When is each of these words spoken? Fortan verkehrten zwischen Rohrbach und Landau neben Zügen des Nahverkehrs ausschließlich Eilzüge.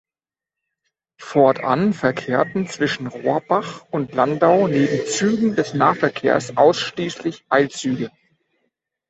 Fortan 1.19 1.93
verkehrten 1.93 2.65
zwischen 2.65 3.05
Rohrbach 3.05 3.85
und 3.91 4.15
Landau 4.15 4.67
neben 4.67 5.05
Zügen 5.05 5.55
des 5.55 5.75
Nahverkehrs 5.75 6.57
ausschließlich 6.57 7.45
Eilzüge. 7.49 8.09